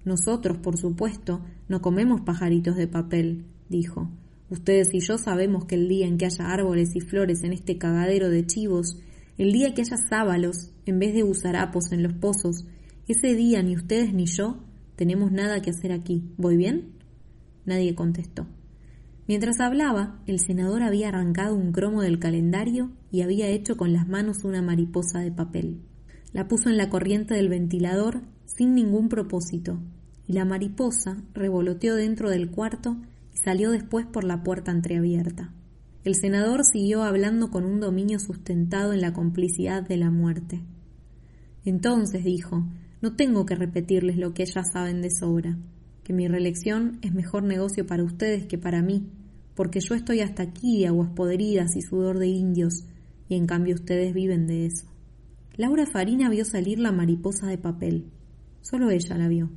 Nosotros, 0.07 0.57
por 0.57 0.79
supuesto, 0.79 1.43
no 1.69 1.83
comemos 1.83 2.23
pajaritos 2.23 2.77
de 2.77 2.89
papel, 2.89 3.45
dijo. 3.69 4.09
Ustedes 4.51 4.93
y 4.93 5.01
yo 5.01 5.17
sabemos 5.19 5.65
que 5.65 5.75
el 5.75 5.89
día 5.89 6.07
en 6.07 6.19
que 6.19 6.27
haya 6.27 6.51
árboles 6.51 6.95
y 6.95 7.01
flores 7.01 7.43
en 7.45 7.53
este 7.53 7.79
cagadero 7.79 8.29
de 8.29 8.47
chivos, 8.47 8.99
el 9.39 9.53
día 9.53 9.75
que 9.75 9.83
haya 9.83 9.97
sábalos 9.97 10.71
en 10.87 10.99
vez 10.99 11.15
de 11.15 11.25
usarapos 11.25 11.93
en 11.93 12.03
los 12.03 12.13
pozos, 12.13 12.67
ese 13.09 13.35
día 13.35 13.63
ni 13.63 13.75
ustedes 13.75 14.13
ni 14.13 14.27
yo 14.27 14.63
tenemos 14.97 15.33
nada 15.33 15.61
que 15.61 15.71
hacer 15.71 15.93
aquí. 15.93 16.31
¿Voy 16.37 16.57
bien? 16.57 16.93
Nadie 17.65 17.95
contestó. 17.95 18.47
Mientras 19.27 19.59
hablaba, 19.61 20.21
el 20.27 20.39
senador 20.39 20.83
había 20.83 21.09
arrancado 21.09 21.57
un 21.57 21.73
cromo 21.73 22.03
del 22.03 22.19
calendario 22.19 22.93
y 23.11 23.23
había 23.23 23.49
hecho 23.49 23.77
con 23.77 23.93
las 23.93 24.07
manos 24.07 24.45
una 24.45 24.61
mariposa 24.61 25.21
de 25.21 25.33
papel. 25.33 25.81
La 26.33 26.47
puso 26.47 26.69
en 26.69 26.77
la 26.77 26.91
corriente 26.91 27.35
del 27.35 27.49
ventilador 27.49 28.21
sin 28.45 28.75
ningún 28.75 29.09
propósito, 29.09 29.79
y 30.27 30.35
la 30.35 30.45
mariposa 30.45 31.23
revoloteó 31.33 31.95
dentro 31.95 32.29
del 32.29 32.51
cuarto 32.51 32.99
salió 33.35 33.71
después 33.71 34.07
por 34.07 34.25
la 34.25 34.43
puerta 34.43 34.71
entreabierta. 34.71 35.53
El 36.05 36.15
senador 36.15 36.65
siguió 36.65 37.03
hablando 37.03 37.51
con 37.51 37.65
un 37.65 37.81
dominio 37.81 38.19
sustentado 38.19 38.93
en 38.93 39.01
la 39.01 39.13
complicidad 39.13 39.83
de 39.83 39.97
la 39.97 40.11
muerte. 40.11 40.63
Entonces 41.65 42.25
dijo, 42.25 42.67
no 43.01 43.17
tengo 43.17 43.47
que 43.47 43.55
repetirles 43.55 44.17
lo 44.17 44.35
que 44.35 44.45
ya 44.45 44.65
saben 44.65 45.03
de 45.03 45.11
sobra, 45.11 45.59
que 46.03 46.13
mi 46.13 46.29
reelección 46.29 46.99
es 47.03 47.15
mejor 47.15 47.43
negocio 47.43 47.87
para 47.87 48.05
ustedes 48.05 48.47
que 48.47 48.59
para 48.59 48.83
mí, 48.83 49.09
porque 49.55 49.81
yo 49.81 49.95
estoy 49.95 50.21
hasta 50.21 50.43
aquí 50.43 50.81
de 50.81 50.89
aguas 50.89 51.11
podridas 51.11 51.77
y 51.77 51.81
sudor 51.81 52.19
de 52.19 52.29
indios, 52.29 52.85
y 53.29 53.37
en 53.37 53.47
cambio 53.47 53.75
ustedes 53.75 54.13
viven 54.13 54.47
de 54.47 54.67
eso. 54.67 54.87
Laura 55.57 55.87
Farina 55.87 56.29
vio 56.29 56.45
salir 56.45 56.79
la 56.79 56.93
mariposa 56.93 57.47
de 57.47 57.57
papel. 57.57 58.11
Solo 58.61 58.91
ella 58.91 59.17
la 59.17 59.29
vio 59.29 59.51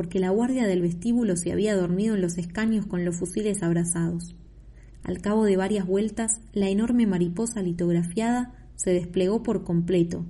porque 0.00 0.18
la 0.18 0.30
guardia 0.30 0.66
del 0.66 0.80
vestíbulo 0.80 1.36
se 1.36 1.52
había 1.52 1.76
dormido 1.76 2.14
en 2.14 2.22
los 2.22 2.38
escaños 2.38 2.86
con 2.86 3.04
los 3.04 3.16
fusiles 3.16 3.62
abrazados. 3.62 4.34
Al 5.02 5.20
cabo 5.20 5.44
de 5.44 5.58
varias 5.58 5.86
vueltas, 5.86 6.40
la 6.54 6.70
enorme 6.70 7.06
mariposa 7.06 7.60
litografiada 7.60 8.54
se 8.76 8.94
desplegó 8.94 9.42
por 9.42 9.62
completo, 9.62 10.24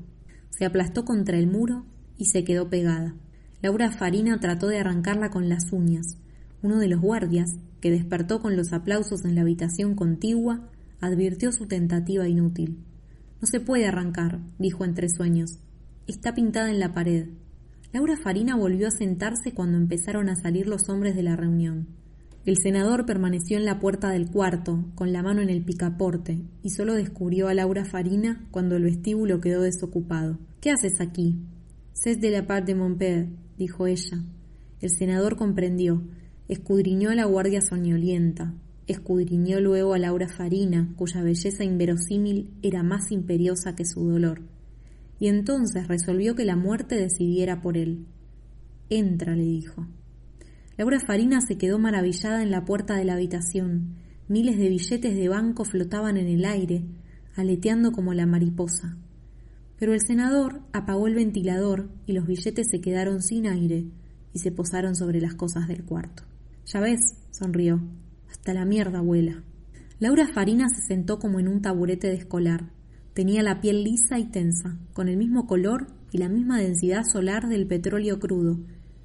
se 0.48 0.64
aplastó 0.64 1.04
contra 1.04 1.38
el 1.38 1.46
muro 1.46 1.86
y 2.18 2.24
se 2.24 2.42
quedó 2.42 2.68
pegada. 2.68 3.14
Laura 3.62 3.92
Farina 3.92 4.40
trató 4.40 4.66
de 4.66 4.80
arrancarla 4.80 5.30
con 5.30 5.48
las 5.48 5.72
uñas. 5.72 6.16
Uno 6.64 6.80
de 6.80 6.88
los 6.88 7.00
guardias, 7.00 7.54
que 7.80 7.92
despertó 7.92 8.42
con 8.42 8.56
los 8.56 8.72
aplausos 8.72 9.24
en 9.24 9.36
la 9.36 9.42
habitación 9.42 9.94
contigua, 9.94 10.68
advirtió 11.00 11.52
su 11.52 11.66
tentativa 11.66 12.26
inútil. 12.26 12.76
No 13.40 13.46
se 13.46 13.60
puede 13.60 13.86
arrancar, 13.86 14.40
dijo 14.58 14.84
entre 14.84 15.08
sueños. 15.08 15.60
Está 16.08 16.34
pintada 16.34 16.72
en 16.72 16.80
la 16.80 16.92
pared. 16.92 17.28
Laura 17.92 18.16
Farina 18.16 18.54
volvió 18.54 18.86
a 18.86 18.92
sentarse 18.92 19.52
cuando 19.52 19.76
empezaron 19.76 20.28
a 20.28 20.36
salir 20.36 20.68
los 20.68 20.88
hombres 20.88 21.16
de 21.16 21.24
la 21.24 21.34
reunión. 21.34 21.88
El 22.46 22.56
senador 22.56 23.04
permaneció 23.04 23.58
en 23.58 23.64
la 23.64 23.80
puerta 23.80 24.10
del 24.10 24.30
cuarto, 24.30 24.84
con 24.94 25.12
la 25.12 25.24
mano 25.24 25.42
en 25.42 25.50
el 25.50 25.64
picaporte, 25.64 26.40
y 26.62 26.70
solo 26.70 26.94
descubrió 26.94 27.48
a 27.48 27.54
Laura 27.54 27.84
Farina 27.84 28.46
cuando 28.52 28.76
el 28.76 28.84
vestíbulo 28.84 29.40
quedó 29.40 29.62
desocupado. 29.62 30.38
¿Qué 30.60 30.70
haces 30.70 31.00
aquí? 31.00 31.34
C'est 31.92 32.20
de 32.20 32.30
la 32.30 32.46
part 32.46 32.64
de 32.64 32.76
mon 32.76 32.96
père, 32.96 33.28
dijo 33.58 33.88
ella. 33.88 34.22
El 34.80 34.90
senador 34.90 35.36
comprendió. 35.36 36.00
Escudriñó 36.46 37.10
a 37.10 37.16
la 37.16 37.24
guardia 37.24 37.60
soñolienta. 37.60 38.54
Escudriñó 38.86 39.60
luego 39.60 39.94
a 39.94 39.98
Laura 39.98 40.28
Farina, 40.28 40.94
cuya 40.96 41.22
belleza 41.22 41.64
inverosímil 41.64 42.54
era 42.62 42.84
más 42.84 43.10
imperiosa 43.10 43.74
que 43.74 43.84
su 43.84 44.08
dolor 44.08 44.42
y 45.20 45.28
entonces 45.28 45.86
resolvió 45.86 46.34
que 46.34 46.44
la 46.44 46.56
muerte 46.56 46.96
decidiera 46.96 47.60
por 47.60 47.76
él. 47.76 48.06
Entra, 48.88 49.36
le 49.36 49.44
dijo. 49.44 49.86
Laura 50.76 50.98
Farina 50.98 51.42
se 51.42 51.58
quedó 51.58 51.78
maravillada 51.78 52.42
en 52.42 52.50
la 52.50 52.64
puerta 52.64 52.96
de 52.96 53.04
la 53.04 53.12
habitación. 53.12 53.96
Miles 54.28 54.56
de 54.56 54.70
billetes 54.70 55.14
de 55.14 55.28
banco 55.28 55.64
flotaban 55.66 56.16
en 56.16 56.26
el 56.26 56.46
aire, 56.46 56.86
aleteando 57.36 57.92
como 57.92 58.14
la 58.14 58.24
mariposa. 58.24 58.96
Pero 59.78 59.92
el 59.92 60.00
senador 60.00 60.62
apagó 60.72 61.06
el 61.06 61.14
ventilador 61.14 61.90
y 62.06 62.12
los 62.14 62.26
billetes 62.26 62.68
se 62.70 62.80
quedaron 62.80 63.20
sin 63.22 63.46
aire 63.46 63.84
y 64.32 64.38
se 64.38 64.52
posaron 64.52 64.96
sobre 64.96 65.20
las 65.20 65.34
cosas 65.34 65.68
del 65.68 65.84
cuarto. 65.84 66.22
Ya 66.64 66.80
ves, 66.80 67.00
sonrió. 67.30 67.80
Hasta 68.30 68.54
la 68.54 68.64
mierda, 68.64 68.98
abuela. 69.00 69.42
Laura 69.98 70.26
Farina 70.32 70.68
se 70.70 70.80
sentó 70.80 71.18
como 71.18 71.40
en 71.40 71.48
un 71.48 71.60
taburete 71.60 72.08
de 72.08 72.14
escolar. 72.14 72.70
Tenía 73.14 73.42
la 73.42 73.60
piel 73.60 73.82
lisa 73.82 74.18
y 74.18 74.24
tensa, 74.24 74.78
con 74.92 75.08
el 75.08 75.16
mismo 75.16 75.46
color 75.46 75.88
y 76.12 76.18
la 76.18 76.28
misma 76.28 76.58
densidad 76.58 77.02
solar 77.04 77.48
del 77.48 77.66
petróleo 77.66 78.20
crudo, 78.20 78.58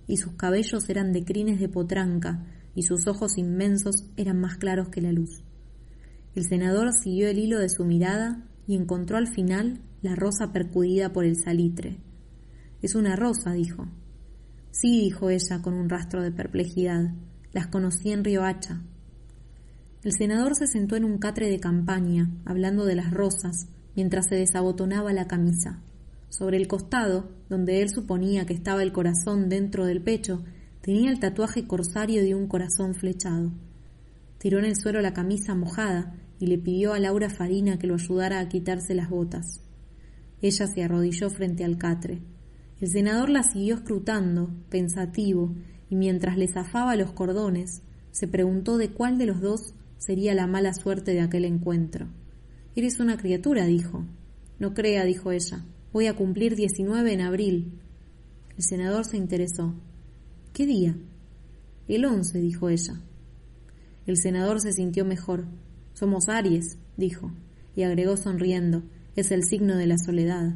y 0.08 0.18
sus 0.18 0.34
cabellos 0.34 0.88
eran 0.90 1.12
de 1.12 1.24
crines 1.26 1.60
de 1.60 1.70
potranca, 1.70 2.46
y 2.76 2.84
sus 2.84 3.08
ojos 3.08 3.38
inmensos 3.38 4.06
eran 4.18 4.40
más 4.40 4.58
claros 4.58 4.90
que 4.90 5.02
la 5.02 5.12
luz. 5.12 5.44
El 6.36 6.44
senador 6.44 6.92
siguió 6.94 7.30
el 7.30 7.40
hilo 7.40 7.60
de 7.60 7.70
su 7.70 7.86
mirada 7.86 8.44
y 8.68 8.76
encontró 8.76 9.18
al 9.18 9.28
final 9.28 9.82
la 10.02 10.16
rosa 10.16 10.52
percudida 10.52 11.14
por 11.14 11.26
el 11.26 11.38
salitre. 11.38 11.98
Es 12.82 12.94
una 12.94 13.16
rosa, 13.16 13.54
dijo. 13.54 13.88
Sí, 14.70 15.00
dijo 15.00 15.30
ella 15.30 15.62
con 15.62 15.74
un 15.74 15.90
rastro 15.90 16.22
de 16.22 16.32
perplejidad. 16.32 17.14
Las 17.54 17.68
conocí 17.68 18.12
en 18.12 18.24
Río 18.24 18.44
Hacha. 18.44 18.82
El 20.04 20.12
senador 20.12 20.56
se 20.56 20.68
sentó 20.68 20.98
en 20.98 21.06
un 21.06 21.18
catre 21.18 21.50
de 21.50 21.60
campaña, 21.60 22.30
hablando 22.44 22.86
de 22.86 22.96
las 22.96 23.12
rosas, 23.12 23.70
mientras 23.96 24.28
se 24.28 24.36
desabotonaba 24.36 25.14
la 25.14 25.28
camisa. 25.28 25.82
Sobre 26.30 26.58
el 26.58 26.68
costado, 26.68 27.30
donde 27.50 27.82
él 27.82 27.90
suponía 27.90 28.46
que 28.46 28.54
estaba 28.54 28.84
el 28.84 28.92
corazón 28.92 29.50
dentro 29.50 29.86
del 29.86 30.02
pecho, 30.02 30.44
tenía 30.82 31.10
el 31.10 31.20
tatuaje 31.20 31.66
corsario 31.66 32.22
de 32.24 32.36
un 32.36 32.48
corazón 32.48 32.94
flechado. 32.94 33.52
Tiró 34.38 34.60
en 34.60 34.66
el 34.66 34.76
suelo 34.76 35.02
la 35.02 35.14
camisa 35.14 35.56
mojada 35.56 36.14
y 36.40 36.48
le 36.48 36.58
pidió 36.58 36.94
a 36.94 37.00
Laura 37.00 37.30
Farina 37.30 37.80
que 37.80 37.88
lo 37.88 37.96
ayudara 37.96 38.40
a 38.40 38.50
quitarse 38.50 38.94
las 38.94 39.10
botas. 39.10 39.62
Ella 40.42 40.68
se 40.68 40.84
arrodilló 40.84 41.30
frente 41.30 41.64
al 41.64 41.78
catre. 41.78 42.22
El 42.82 42.90
senador 42.90 43.30
la 43.30 43.44
siguió 43.44 43.76
escrutando, 43.76 44.50
pensativo, 44.70 45.56
y 45.90 45.96
mientras 45.96 46.38
le 46.38 46.48
zafaba 46.48 46.96
los 46.96 47.14
cordones, 47.14 47.82
se 48.12 48.28
preguntó 48.28 48.78
de 48.78 48.90
cuál 48.90 49.18
de 49.18 49.26
los 49.26 49.40
dos 49.40 49.74
sería 49.98 50.36
la 50.36 50.48
mala 50.48 50.74
suerte 50.74 51.14
de 51.14 51.22
aquel 51.22 51.46
encuentro. 51.46 52.08
Eres 52.78 53.00
una 53.00 53.16
criatura, 53.16 53.66
dijo. 53.66 54.04
No 54.60 54.74
crea, 54.74 55.06
dijo 55.06 55.32
ella. 55.32 55.64
Voy 55.94 56.08
a 56.08 56.14
cumplir 56.14 56.58
diecinueve 56.58 57.14
en 57.14 57.22
abril. 57.22 57.80
El 58.58 58.64
senador 58.64 59.06
se 59.06 59.16
interesó. 59.16 59.74
¿Qué 60.52 60.66
día? 60.66 60.98
El 61.88 62.04
once, 62.04 62.38
dijo 62.40 62.68
ella. 62.68 63.00
El 64.06 64.18
senador 64.18 64.60
se 64.60 64.74
sintió 64.74 65.06
mejor. 65.06 65.46
Somos 65.94 66.28
Aries, 66.28 66.78
dijo, 66.98 67.32
y 67.78 67.84
agregó 67.84 68.18
sonriendo. 68.18 68.84
Es 69.16 69.32
el 69.32 69.46
signo 69.46 69.78
de 69.78 69.88
la 69.88 69.98
soledad. 69.98 70.56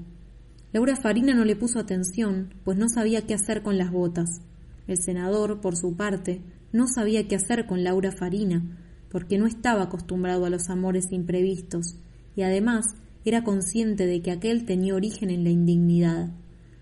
Laura 0.73 0.97
Farina 0.97 1.33
no 1.33 1.45
le 1.45 1.55
puso 1.55 1.79
atención, 1.79 2.53
pues 2.65 2.77
no 2.77 2.89
sabía 2.89 3.25
qué 3.25 3.33
hacer 3.33 3.63
con 3.63 3.77
las 3.77 3.91
botas. 3.91 4.41
El 4.87 4.97
senador, 5.01 5.61
por 5.61 5.77
su 5.77 5.95
parte, 5.95 6.41
no 6.73 6.87
sabía 6.87 7.29
qué 7.29 7.37
hacer 7.37 7.65
con 7.65 7.85
Laura 7.85 8.11
Farina, 8.11 8.77
porque 9.09 9.37
no 9.37 9.47
estaba 9.47 9.83
acostumbrado 9.83 10.45
a 10.45 10.49
los 10.49 10.69
amores 10.69 11.11
imprevistos, 11.11 11.95
y 12.35 12.43
además 12.43 12.85
era 13.25 13.43
consciente 13.43 14.05
de 14.05 14.21
que 14.21 14.31
aquel 14.31 14.65
tenía 14.65 14.95
origen 14.95 15.29
en 15.29 15.43
la 15.43 15.49
indignidad. 15.49 16.31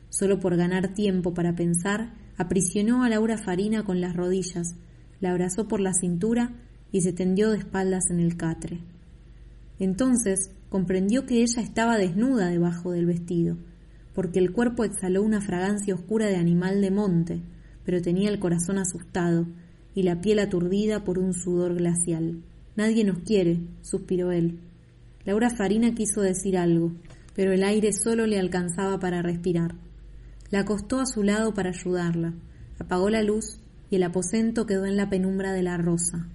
Solo 0.10 0.39
por 0.39 0.56
ganar 0.56 0.94
tiempo 0.94 1.34
para 1.34 1.56
pensar, 1.56 2.13
aprisionó 2.38 3.04
a 3.04 3.10
Laura 3.10 3.38
Farina 3.38 3.84
con 3.84 4.00
las 4.01 4.16
rodillas, 4.16 4.75
la 5.20 5.32
abrazó 5.32 5.68
por 5.68 5.80
la 5.80 5.94
cintura 5.94 6.54
y 6.92 7.01
se 7.01 7.13
tendió 7.13 7.50
de 7.51 7.58
espaldas 7.58 8.10
en 8.10 8.20
el 8.20 8.38
catre. 8.38 8.80
Entonces 9.80 10.51
comprendió 10.70 11.25
que 11.25 11.42
ella 11.42 11.62
estaba 11.62 11.98
desnuda 11.98 12.50
debajo 12.50 12.92
del 12.92 13.06
vestido, 13.06 13.58
porque 14.13 14.39
el 14.39 14.51
cuerpo 14.51 14.84
exhaló 14.84 15.24
una 15.24 15.42
fragancia 15.42 15.96
oscura 15.96 16.27
de 16.27 16.38
animal 16.38 16.82
de 16.82 16.92
monte, 16.92 17.42
pero 17.86 18.01
tenía 18.01 18.30
el 18.30 18.39
corazón 18.39 18.77
asustado 18.77 19.48
y 19.94 20.04
la 20.04 20.22
piel 20.22 20.39
aturdida 20.39 21.04
por 21.04 21.20
un 21.20 21.34
sudor 21.34 21.75
glacial. 21.75 22.44
Nadie 22.75 23.04
nos 23.04 23.20
quiere, 23.20 23.60
suspiró 23.82 24.32
él. 24.32 24.60
Laura 25.27 25.50
Farina 25.50 25.93
quiso 25.93 26.22
decir 26.22 26.57
algo, 26.57 26.93
pero 27.36 27.51
el 27.51 27.65
aire 27.65 27.91
solo 27.91 28.25
le 28.25 28.39
alcanzaba 28.39 28.98
para 28.98 29.22
respirar. 29.22 29.75
La 30.51 30.62
acostó 30.62 31.01
a 31.01 31.05
su 31.05 31.22
lado 31.22 31.53
para 31.53 31.72
ayudarla, 31.72 32.34
apagó 32.79 33.10
la 33.10 33.22
luz 33.24 33.60
y 33.89 33.98
el 33.98 34.03
aposento 34.03 34.65
quedó 34.65 34.86
en 34.86 34.96
la 34.96 35.10
penumbra 35.10 35.51
de 35.51 35.63
la 35.63 35.75
rosa. 35.75 36.29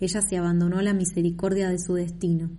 Ella 0.00 0.20
se 0.20 0.36
abandonó 0.36 0.78
a 0.78 0.82
la 0.82 0.94
misericordia 0.94 1.68
de 1.68 1.78
su 1.78 1.94
destino. 1.94 2.50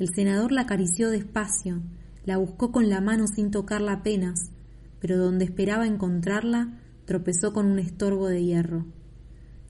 El 0.00 0.08
senador 0.12 0.50
la 0.50 0.62
acarició 0.62 1.10
despacio, 1.10 1.80
la 2.24 2.38
buscó 2.38 2.72
con 2.72 2.88
la 2.88 3.00
mano 3.00 3.28
sin 3.28 3.52
tocarla 3.52 3.92
apenas, 3.92 4.50
pero 4.98 5.16
donde 5.16 5.44
esperaba 5.44 5.86
encontrarla, 5.86 6.80
tropezó 7.04 7.52
con 7.52 7.66
un 7.66 7.78
estorbo 7.78 8.26
de 8.26 8.44
hierro. 8.44 8.84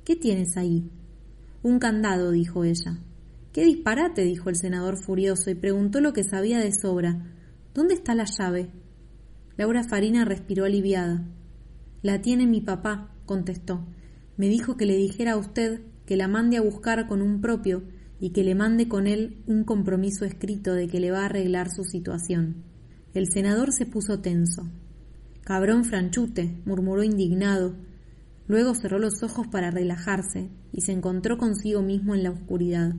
¿Qué 0.07 0.17
tienes 0.17 0.57
ahí? 0.57 0.91
Un 1.63 1.79
candado, 1.81 2.31
dijo 2.31 2.65
ella. 2.65 2.99
¡Qué 3.55 3.65
disparate! 3.65 4.25
dijo 4.25 4.51
el 4.51 4.57
senador 4.57 4.97
furioso 4.97 5.49
y 5.49 5.55
preguntó 5.55 6.01
lo 6.01 6.13
que 6.13 6.25
sabía 6.25 6.59
de 6.59 6.73
sobra. 6.73 7.33
¿Dónde 7.73 7.95
está 7.95 8.17
la 8.17 8.25
llave? 8.25 8.73
Laura 9.57 9.85
Farina 9.85 10.25
respiró 10.25 10.65
aliviada. 10.65 11.25
La 12.03 12.21
tiene 12.21 12.49
mi 12.49 12.61
papá, 12.61 13.15
contestó. 13.27 13.87
Me 14.37 14.49
dijo 14.49 14.77
que 14.77 14.87
le 14.87 14.97
dijera 14.97 15.35
a 15.35 15.37
usted 15.37 15.83
que 16.05 16.17
la 16.17 16.27
mande 16.27 16.57
a 16.57 16.63
buscar 16.63 17.07
con 17.07 17.23
un 17.23 17.41
propio 17.41 17.85
y 18.19 18.31
que 18.31 18.43
le 18.43 18.57
mande 18.57 18.89
con 18.89 19.07
él 19.07 19.45
un 19.47 19.63
compromiso 19.63 20.25
escrito 20.25 20.75
de 20.75 20.89
que 20.89 20.99
le 20.99 21.13
va 21.13 21.21
a 21.21 21.27
arreglar 21.27 21.71
su 21.71 21.85
situación. 21.85 22.65
El 23.15 23.29
senador 23.31 23.73
se 23.73 23.87
puso 23.87 24.19
tenso. 24.19 24.69
Cabrón 25.43 25.85
franchute, 25.85 26.61
murmuró 26.65 27.05
indignado. 27.05 27.77
Luego 28.49 28.75
cerró 28.75 28.99
los 28.99 29.23
ojos 29.23 29.47
para 29.47 29.71
relajarse 29.71 30.51
y 30.73 30.81
se 30.81 30.91
encontró 30.91 31.39
consigo 31.39 31.83
mismo 31.83 32.17
en 32.17 32.25
la 32.25 32.33
oscuridad. 32.33 32.97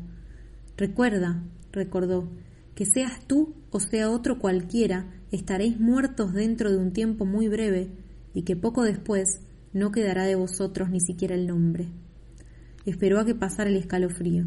Recuerda, 0.77 1.43
recordó, 1.71 2.29
que 2.75 2.85
seas 2.85 3.25
tú 3.27 3.55
o 3.71 3.79
sea 3.79 4.09
otro 4.09 4.39
cualquiera, 4.39 5.09
estaréis 5.31 5.79
muertos 5.79 6.33
dentro 6.33 6.71
de 6.71 6.77
un 6.77 6.91
tiempo 6.91 7.25
muy 7.25 7.47
breve 7.47 7.91
y 8.33 8.43
que 8.43 8.55
poco 8.55 8.83
después 8.83 9.41
no 9.73 9.91
quedará 9.91 10.25
de 10.25 10.35
vosotros 10.35 10.89
ni 10.89 10.99
siquiera 10.99 11.35
el 11.35 11.47
nombre. 11.47 11.87
Esperó 12.85 13.19
a 13.19 13.25
que 13.25 13.35
pasara 13.35 13.69
el 13.69 13.77
escalofrío. 13.77 14.45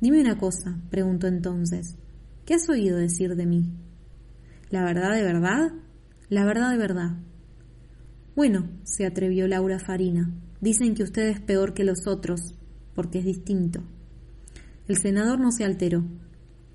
Dime 0.00 0.20
una 0.20 0.38
cosa, 0.38 0.78
preguntó 0.90 1.26
entonces. 1.26 1.96
¿Qué 2.44 2.54
has 2.54 2.68
oído 2.68 2.96
decir 2.96 3.36
de 3.36 3.46
mí? 3.46 3.72
¿La 4.70 4.84
verdad 4.84 5.14
de 5.14 5.22
verdad? 5.22 5.72
La 6.28 6.44
verdad 6.44 6.70
de 6.70 6.78
verdad. 6.78 7.16
Bueno, 8.34 8.68
se 8.82 9.06
atrevió 9.06 9.46
Laura 9.46 9.78
Farina. 9.78 10.30
Dicen 10.60 10.94
que 10.94 11.04
usted 11.04 11.28
es 11.28 11.40
peor 11.40 11.74
que 11.74 11.84
los 11.84 12.06
otros, 12.06 12.54
porque 12.94 13.20
es 13.20 13.24
distinto. 13.24 13.82
El 14.86 14.98
senador 14.98 15.40
no 15.40 15.50
se 15.50 15.64
alteró. 15.64 16.04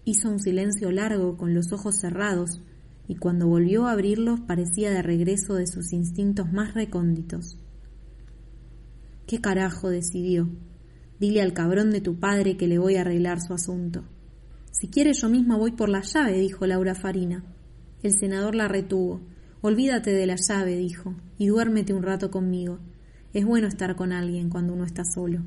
Hizo 0.04 0.30
un 0.30 0.40
silencio 0.40 0.92
largo 0.92 1.38
con 1.38 1.54
los 1.54 1.72
ojos 1.72 1.96
cerrados, 1.96 2.62
y 3.08 3.16
cuando 3.16 3.48
volvió 3.48 3.86
a 3.86 3.92
abrirlos 3.92 4.40
parecía 4.40 4.90
de 4.92 5.02
regreso 5.02 5.54
de 5.56 5.68
sus 5.68 5.94
instintos 5.94 6.52
más 6.52 6.74
recónditos. 6.74 7.58
¿Qué 9.28 9.40
carajo? 9.42 9.90
decidió. 9.90 10.50
Dile 11.20 11.42
al 11.42 11.54
cabrón 11.54 11.92
de 11.92 12.02
tu 12.02 12.20
padre 12.20 12.58
que 12.58 12.68
le 12.68 12.80
voy 12.80 12.96
a 12.96 13.02
arreglar 13.02 13.42
su 13.42 13.54
asunto. 13.54 14.04
Si 14.72 14.88
quiere 14.88 15.14
yo 15.14 15.30
misma 15.30 15.58
voy 15.58 15.72
por 15.74 15.90
la 15.90 16.02
llave, 16.02 16.40
dijo 16.40 16.66
Laura 16.66 16.96
Farina. 16.96 17.44
El 18.02 18.14
senador 18.14 18.56
la 18.56 18.68
retuvo. 18.68 19.22
Olvídate 19.62 20.14
de 20.14 20.26
la 20.26 20.36
llave, 20.36 20.78
dijo, 20.78 21.16
y 21.38 21.48
duérmete 21.48 21.94
un 21.94 22.02
rato 22.02 22.32
conmigo. 22.32 22.80
Es 23.34 23.46
bueno 23.46 23.68
estar 23.68 23.96
con 23.96 24.14
alguien 24.14 24.50
cuando 24.50 24.74
uno 24.74 24.86
está 24.86 25.04
solo. 25.04 25.44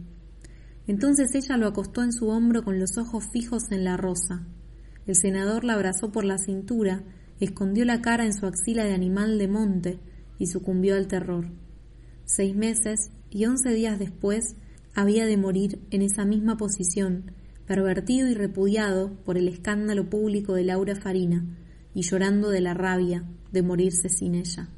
Entonces 0.86 1.34
ella 1.34 1.56
lo 1.56 1.66
acostó 1.66 2.02
en 2.02 2.12
su 2.12 2.28
hombro 2.28 2.64
con 2.64 2.78
los 2.78 2.98
ojos 2.98 3.24
fijos 3.32 3.70
en 3.70 3.84
la 3.84 3.96
rosa. 3.96 4.46
El 5.06 5.14
senador 5.14 5.64
la 5.64 5.74
abrazó 5.74 6.12
por 6.12 6.24
la 6.24 6.38
cintura, 6.38 7.04
escondió 7.40 7.84
la 7.84 8.02
cara 8.02 8.24
en 8.24 8.32
su 8.32 8.46
axila 8.46 8.84
de 8.84 8.94
animal 8.94 9.38
de 9.38 9.48
monte 9.48 10.00
y 10.38 10.46
sucumbió 10.46 10.96
al 10.96 11.08
terror. 11.08 11.50
Seis 12.24 12.54
meses 12.54 13.10
y 13.30 13.46
once 13.46 13.70
días 13.70 13.98
después 13.98 14.56
había 14.94 15.26
de 15.26 15.36
morir 15.36 15.80
en 15.90 16.02
esa 16.02 16.24
misma 16.24 16.56
posición, 16.56 17.32
pervertido 17.66 18.28
y 18.28 18.34
repudiado 18.34 19.12
por 19.24 19.38
el 19.38 19.48
escándalo 19.48 20.08
público 20.10 20.54
de 20.54 20.64
Laura 20.64 20.94
Farina, 20.96 21.44
y 21.94 22.02
llorando 22.02 22.48
de 22.48 22.60
la 22.60 22.74
rabia 22.74 23.24
de 23.52 23.62
morirse 23.62 24.08
sin 24.08 24.34
ella. 24.34 24.68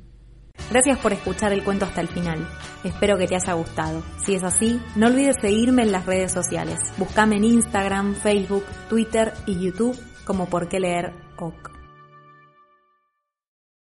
Gracias 0.70 0.98
por 0.98 1.12
escuchar 1.12 1.52
el 1.52 1.62
cuento 1.62 1.84
hasta 1.84 2.00
el 2.00 2.08
final. 2.08 2.48
Espero 2.82 3.16
que 3.18 3.26
te 3.26 3.36
haya 3.36 3.52
gustado. 3.52 4.02
Si 4.24 4.34
es 4.34 4.42
así, 4.42 4.80
no 4.96 5.06
olvides 5.06 5.36
seguirme 5.40 5.82
en 5.82 5.92
las 5.92 6.06
redes 6.06 6.32
sociales. 6.32 6.78
Búscame 6.96 7.36
en 7.36 7.44
Instagram, 7.44 8.14
Facebook, 8.14 8.64
Twitter 8.88 9.32
y 9.46 9.58
YouTube 9.60 9.98
como 10.24 10.46
por 10.46 10.68
qué 10.68 10.80
leer 10.80 11.12
OK. 11.36 11.70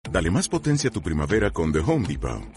Dale 0.10 0.32
más 0.32 0.48
potencia 0.48 0.90
a 0.90 0.94
tu 0.94 1.02
primavera 1.02 1.52
con 1.52 1.74
The 1.74 1.80
Home 1.80 2.08
Depot. 2.08 2.57